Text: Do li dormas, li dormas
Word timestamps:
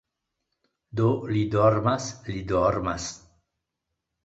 Do 0.99 1.09
li 1.33 1.43
dormas, 1.57 2.09
li 2.33 2.41
dormas 2.55 3.09